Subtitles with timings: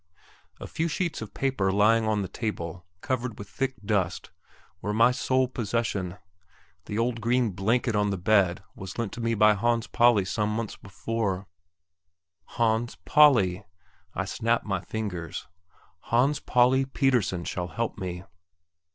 [0.59, 4.31] A few sheets of paper lying on the table, covered with thick dust,
[4.81, 6.17] were my sole possession;
[6.85, 10.55] the old green blanket on the bed was lent to me by Hans Pauli some
[10.55, 11.45] months ago....
[12.45, 13.63] Hans Pauli!
[14.15, 15.47] I snap my fingers.
[16.05, 18.23] Hans Pauli Pettersen shall help me!